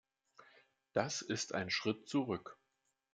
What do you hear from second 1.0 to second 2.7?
ist ein Schritt zurück.